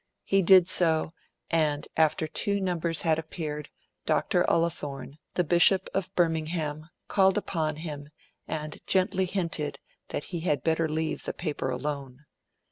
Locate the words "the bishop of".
5.35-6.11